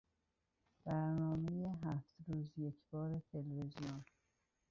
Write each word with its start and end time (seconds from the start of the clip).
برنامهی 0.85 1.65
هفت 1.65 2.15
روز 2.27 2.47
یکبار 2.57 3.21
تلویزیون 3.31 4.03